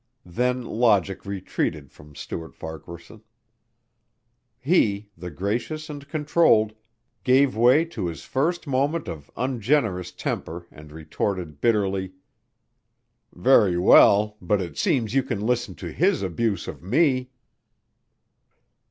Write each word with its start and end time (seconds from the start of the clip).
Then 0.25 0.65
logic 0.65 1.27
retreated 1.27 1.91
from 1.91 2.15
Stuart 2.15 2.55
Farquaharson. 2.55 3.21
He, 4.59 5.09
the 5.15 5.29
gracious 5.29 5.91
and 5.91 6.07
controlled, 6.09 6.73
gave 7.23 7.55
way 7.55 7.85
to 7.85 8.07
his 8.07 8.23
first 8.25 8.65
moment 8.65 9.07
of 9.07 9.29
ungenerous 9.37 10.11
temper 10.11 10.65
and 10.71 10.91
retorted 10.91 11.61
bitterly. 11.61 12.13
"Very 13.31 13.77
well, 13.77 14.37
but 14.41 14.59
it 14.59 14.75
seems 14.75 15.13
you 15.13 15.21
can 15.21 15.41
listen 15.45 15.75
to 15.75 15.91
his 15.91 16.23
abuse 16.23 16.67
of 16.67 16.81
me." 16.81 17.29